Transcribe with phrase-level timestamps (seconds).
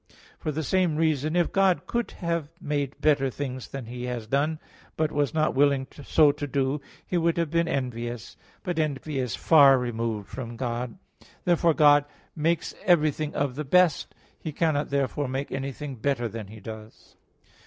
[0.39, 4.57] For the same reason, if God could have made better things than He has done,
[4.97, 8.35] but was not willing so to do, He would have been envious.
[8.63, 10.97] But envy is far removed from God.
[11.45, 14.15] Therefore God makes everything of the best.
[14.39, 17.15] He cannot therefore make anything better than He does.